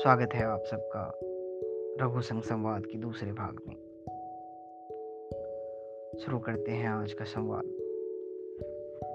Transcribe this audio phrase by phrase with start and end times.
[0.00, 1.20] स्वागत है आप सबका
[2.04, 3.74] रघु संग संवाद के दूसरे भाग में।
[6.18, 7.64] शुरू करते हैं आज का संवाद।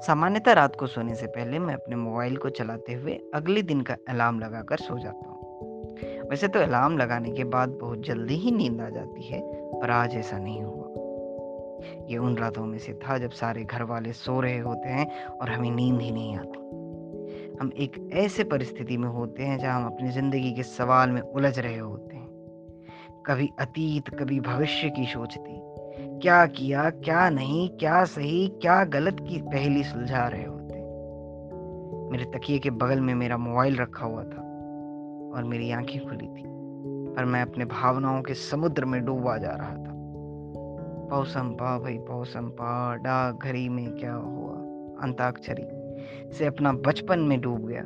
[0.02, 3.98] सामान्यतः रात को सोने से पहले मैं अपने मोबाइल को चलाते हुए अगले दिन का
[4.10, 8.82] अलार्म लगाकर सो जाता हूँ। वैसे तो अलार्म लगाने के बाद बहुत जल्दी ही नींद
[8.82, 9.42] आ जाती है,
[9.82, 14.14] पर आज ऐसा नहीं हुआ। ये उन रातों में से था जब सारे घर वाले
[14.14, 16.65] सो रहे होते हैं और हमें नींद ही नहीं आती।
[17.62, 21.60] हम एक ऐसे परिस्थिति में होते हैं, जहाँ हम अपनी ज़िंदगी के सवाल में उलझ
[21.60, 22.26] रहे होते हैं।
[23.26, 25.76] कभी अतीत, कभी भविष्य की सोचते।
[26.20, 30.76] क्या किया, क्या नहीं, क्या सही, क्या गलत की पहली सुलझा रहे होते।
[32.12, 34.42] मेरे तकिए के बगल में मेरा मोबाइल रखा हुआ था
[35.36, 36.44] और मेरी आँखें खुली थी,
[37.14, 39.96] पर मैं अपने भावनाओं के समुद्र में डूबा जा रहा था।
[41.10, 44.54] पौसम पा भाई, पौसम पा डाक घड़ी में क्या हुआ?
[45.02, 45.75] अंताक्षरी।
[46.38, 47.82] से अपना बचपन में डूब गया।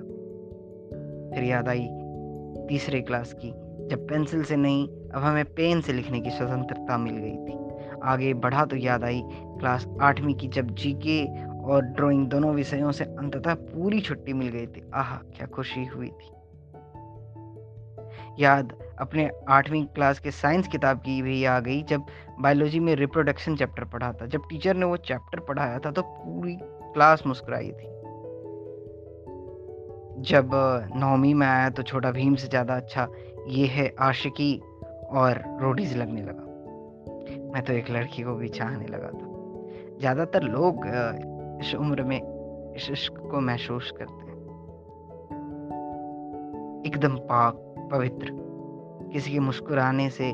[1.34, 1.88] फिर याद आई
[2.67, 3.52] तीसरे क्लास की,
[3.88, 7.58] जब पेंसिल से नहीं, अब हमें पेन से लिखने की स्वतंत्रता मिल गई थी।
[8.03, 11.23] आगे बढ़ा तो याद आई क्लास आठवीं की, जब जीके
[11.64, 16.08] और ड्राइंग दोनों विषयों से अंततः पूरी छुट्टी मिल गई थी। आह, क्या खुशी हुई
[16.08, 16.31] थी।
[18.40, 22.06] याद अपने आठवीं क्लास के साइंस किताब की भी आ गई, जब
[22.40, 26.58] बायोलॉजी में रिप्रोडक्शन चैप्टर पढ़ा था। जब टीचर ने वो चैप्टर पढ़ाया था तो पूरी
[26.62, 27.88] क्लास मुस्कुराई थी।
[30.20, 30.50] जब
[30.95, 33.08] नौवीं में आया तो छोटा भीम से ज़्यादा अच्छा
[33.48, 34.56] ये है आशिकी
[35.12, 36.44] और रोडीज लगने लगा।
[37.53, 40.86] मैं तो एक लड़की को भी चाहने लगा था। ज़्यादातर लोग
[41.62, 42.20] इस उम्र में
[42.75, 44.38] इस इश्क को महसूस करते हैं।
[46.86, 47.53] एकदम पाक,
[47.92, 48.31] पवित्र,
[49.14, 50.34] किसी के मुस्कुराने से,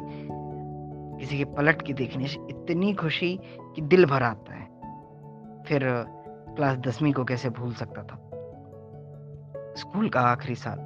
[1.19, 3.39] किसी के पलट के देखने से इतनी खुशी
[3.75, 4.65] कि दिल भर आता है।
[5.63, 5.81] फिर
[6.55, 8.24] क्लास दसवीं को कैसे भूल सकता था?
[9.77, 10.77] स्कूल का आखिरी साल।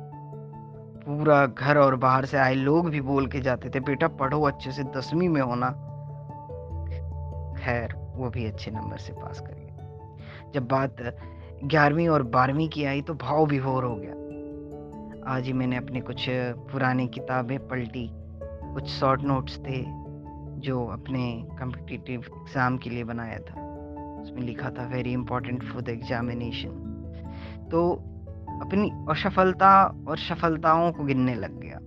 [1.05, 4.71] पूरा घर और बाहर से आए लोग भी बोल के जाते थे, बेटा, पढ़ो अच्छे
[4.71, 5.69] से, दसवीं में होना
[7.59, 10.95] खैर, वो भी अच्छे नंबर से पास कर गए। जब बात
[11.63, 16.01] ग्यारहवीं और बारहवीं की आई तो भाव भी विभोर हो गया। आज ही मैंने अपने
[16.01, 16.25] कुछ
[16.71, 18.09] पुरानी किताबें पलटी।
[18.73, 19.83] कुछ शॉर्ट नोट्स थे,
[20.59, 23.67] जो अपने कम्पिटिटिव एग्ज़ाम के लिए बनाया था।
[24.21, 27.81] उसमें लिखा था very important for the examination तो
[28.61, 31.77] अपनी असफलता और सफलताओं को गिनने लग गया।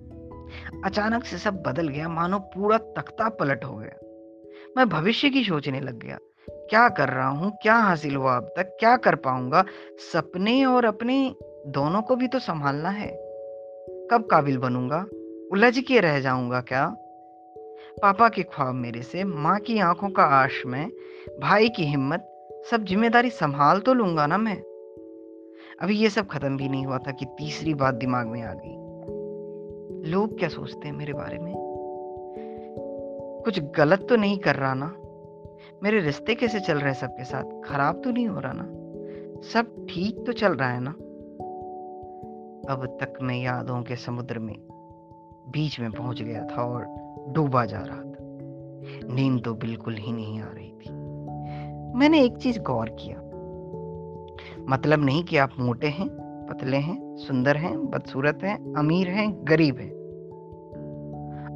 [0.85, 3.99] अचानक से सब बदल गया, मानो पूरा तख्ता पलट हो गया।
[4.77, 6.19] मैं भविष्य की सोचने लग गया,
[6.49, 9.65] क्या कर रहा हूँ, क्या हासिल हुआ अब तक, क्या कर पाऊँगा?
[10.13, 11.35] सपने और अपने
[11.67, 13.09] दोनों को भी तो संभालना है।
[14.11, 15.07] कब काबिल बनूँगा?
[15.53, 16.97] उलझ के रह जाऊँगा क्या?
[18.03, 20.91] पापा के ख्वाब मेरे से, माँ की आँखों का आश में,
[21.41, 22.29] भाई की हिम्मत,
[22.71, 24.57] सब ज़िम्मेदारी संभाल तो लूँगा ना मैं।
[25.81, 28.83] अभी ये सब खत्म भी नहीं हुआ था कि तीसरी बात दिमाग में आ गई।
[30.11, 31.55] लोग क्या सोचते हैं मेरे बारे में?
[33.45, 34.97] कुछ गलत तो नहीं कर रहा ना?
[35.83, 37.63] मेरे रिश्ते कैसे चल रहे हैं सबके साथ?
[37.65, 38.65] खराब तो नहीं हो रहा ना?
[39.43, 40.91] सब ठीक तो चल रहा है ना?
[42.73, 44.57] अब तक मैं यादों के समुद्र में
[45.49, 46.87] बीच में पहुँच गया था और
[47.33, 48.17] डूबा जा रहा था।
[49.15, 50.91] नींद तो बिल्कुल ही नहीं आ रही थी।
[51.99, 53.32] मैंने एक चीज़ गौर किया।
[54.69, 56.09] मतलब नहीं कि आप मोटे हैं,
[56.51, 60.03] पतले हैं, सुंदर हैं, बदसूरत हैं, अमीर हैं, गरीब हैं।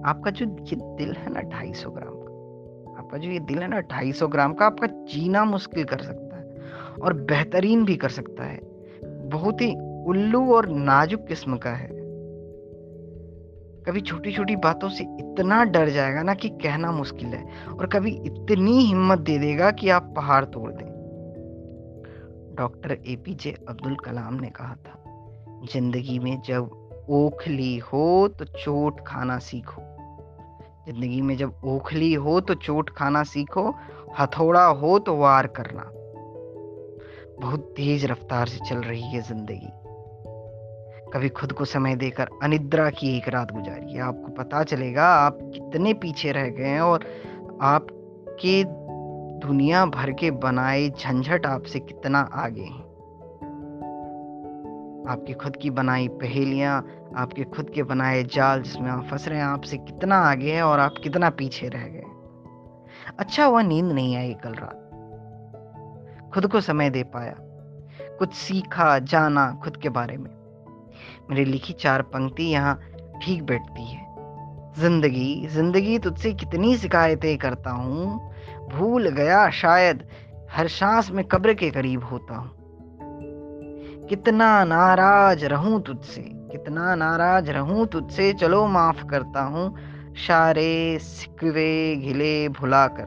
[0.06, 3.69] आपका जो ये दिल है ना ढाई सौ ग्राम का, आपका जो ये दिल है
[3.69, 6.55] ना ढाई सौ ग्राम का आपका जीना मुश्किल कर सकता है
[7.03, 8.61] और बेहतरीन भी कर सकता है।
[9.28, 9.75] बहुत ही
[10.06, 11.88] उल्लू और नाजुक किस्म का है।
[13.83, 17.44] कभी छोटी छोटी बातों से इतना डर जाएगा ना कि कहना मुश्किल है
[17.78, 20.86] और कभी इतनी हिम्मत दे देगा कि आप पहाड़ तोड़ दें।
[22.56, 25.03] Doctor A P J Abdul Kalam ने कहा था,
[25.72, 26.71] ज़िंदगी में जब
[27.11, 29.83] ओखली हो तो चोट खाना सीखो।
[30.87, 33.69] ज़िंदगी में जब ओखली हो तो चोट खाना सीखो,
[34.19, 35.91] हथौड़ा हो तो वार करना।
[37.41, 39.70] बहुत तेज रफ्तार से चल रही है ज़िंदगी।
[41.12, 45.93] कभी खुद को समय देकर अनिद्रा की एक रात गुजारिए। आपको पता चलेगा, आप कितने
[45.94, 47.05] पीछे रह गए हैं और
[47.62, 48.62] आपके
[49.46, 52.84] दुनिया भर के बनाए झंझट आपसे कितना आगे हैं?
[55.08, 59.46] आपकी खुद की बनाई पहेलियाँ, आपके खुद के बनाए जाल जिसमें आप फंस रहे हैं,
[59.46, 62.02] आपसे कितना आगे है और आप कितना पीछे रह गए
[63.19, 64.82] अच्छा हुआ नींद नहीं आई कल रात।
[66.34, 67.34] खुद को समय दे पाया।
[68.19, 70.31] कुछ सीखा, जाना खुद के बारे में।
[71.31, 72.81] मेरी लिखी चार पंक्ति यहाँ
[73.22, 74.06] ठीक बैठती है।
[74.78, 78.36] ज़िंदगी ज़िंदगी तुझसे कितनी शिकायतें करता हूँ
[78.75, 80.09] भूल गया शायद
[80.53, 82.51] हर सांस में कब्र के करीब होता हूँ।
[84.09, 89.77] कितना नाराज़ रहूँ तुझसे, कितना नाराज़ रहूँ तुझसे, चलो माफ़ करता हूँ,
[90.15, 93.07] सारे सिकवे गिले भुलाकर,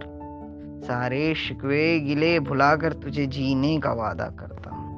[0.87, 4.89] सारे शिकवे गिले भुलाकर तुझे जीने का वादा करता हूँ।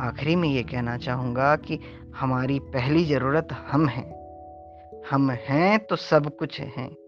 [0.00, 1.78] आखिरी में ये कहना चाहूँगा कि
[2.20, 4.22] हमारी पहली ज़रूरत हम हैं।
[5.10, 7.01] हम हैं तो सब कुछ हैं।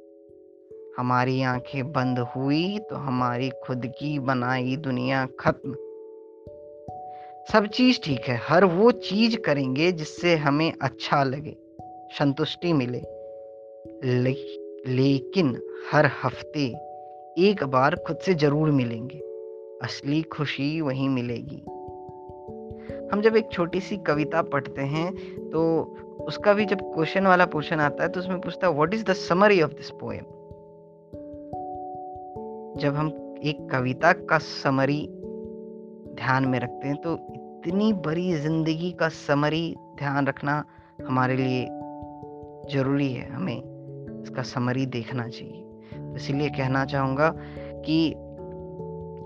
[0.99, 5.73] हमारी आँखें बंद हुई तो हमारी खुद की बनाई दुनिया खत्म।
[7.53, 11.57] सब चीज़ ठीक है हर वो चीज़ करेंगे जिससे हमें अच्छा लगे
[12.19, 13.01] संतुष्टि मिले।
[14.05, 14.33] ले,
[14.87, 15.57] लेकिन
[15.93, 16.67] हर हफ़्ते
[17.39, 19.19] एक बार खुद से ज़रूर मिलेंगे
[19.83, 21.63] असली खुशी वहीं मिलेगी।
[23.13, 25.13] हम जब एक छोटी सी कविता पढ़ते हैं
[25.51, 25.65] तो
[26.21, 29.13] उसका भी जब क्वेश्चन वाला पोर्शन आता है तो उसमें पूछता है what is the
[29.13, 30.25] summary of this poem
[32.77, 33.09] जब हम
[33.45, 35.07] एक कविता का समरी
[36.15, 40.65] ध्यान में रखते हैं तो इतनी बड़ी ज़िंदगी का समरी ध्यान रखना
[41.07, 41.65] हमारे लिए
[42.73, 43.57] ज़रूरी है। हमें
[44.23, 45.63] इसका समरी देखना चाहिए।
[45.93, 47.29] तो इसीलिए कहना चाहूँगा
[47.87, 48.11] कि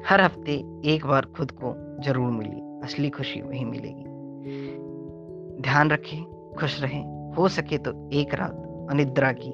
[0.08, 0.52] हर हफ़्ते
[0.84, 4.04] एक बार खुद को ज़रूर मिली असली खुशी वही मिलेगी।
[5.62, 9.52] ध्यान रखें, खुश रहें, हो सके तो एक रात अनिद्रा की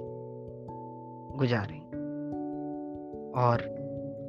[1.39, 1.81] गुजारें।
[3.37, 3.74] और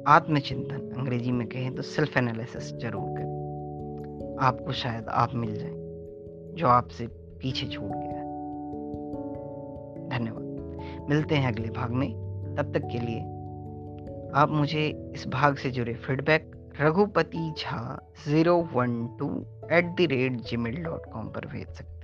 [0.06, 5.74] आत्मचिंतन, अंग्रेज़ी में कहें तो सेल्फ एनालिसिस ज़रूर करें। आपको शायद आप मिल जाए,
[6.54, 7.06] जो आपसे
[7.40, 8.22] पीछे छूट गया
[10.08, 12.08] धन्यवाद। मिलते हैं अगले भाग में।
[12.58, 13.20] तब तक के लिए
[14.34, 16.50] आप मुझे इस भाग से जुड़े feedback
[16.80, 17.80] Raghupati Jha
[18.28, 19.28] zero one two
[19.72, 21.95] at the rate Gmail dot com पर भेज सकते